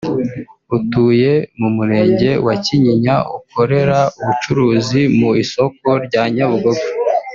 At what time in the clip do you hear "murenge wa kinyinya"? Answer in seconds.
1.75-3.15